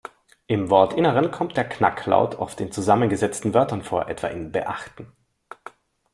Im 0.47 0.71
Wortinneren 0.71 1.29
kommt 1.29 1.55
der 1.57 1.69
Knacklaut 1.69 2.33
oft 2.33 2.59
in 2.59 2.71
zusammengesetzten 2.71 3.53
Wörtern 3.53 3.83
vor, 3.83 4.07
etwa 4.09 4.29
in 4.29 4.51
"beachten". 4.51 5.11